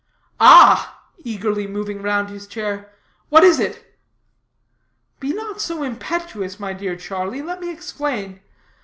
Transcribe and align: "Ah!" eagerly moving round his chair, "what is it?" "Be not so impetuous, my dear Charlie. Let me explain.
"Ah!" 0.39 1.03
eagerly 1.23 1.67
moving 1.67 2.01
round 2.01 2.27
his 2.29 2.47
chair, 2.47 2.91
"what 3.29 3.43
is 3.43 3.59
it?" 3.59 3.95
"Be 5.19 5.31
not 5.31 5.61
so 5.61 5.83
impetuous, 5.83 6.59
my 6.59 6.73
dear 6.73 6.95
Charlie. 6.95 7.43
Let 7.43 7.61
me 7.61 7.69
explain. 7.71 8.39